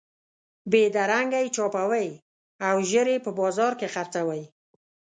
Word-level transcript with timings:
بېدرنګه 0.71 1.39
یې 1.43 1.49
چاپوئ 1.55 2.09
او 2.67 2.75
ژر 2.89 3.07
یې 3.13 3.17
په 3.25 3.31
بازار 3.39 3.73
کې 3.79 3.87
خرڅوئ. 3.93 4.43